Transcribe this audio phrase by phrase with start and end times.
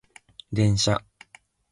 [0.51, 1.03] 電車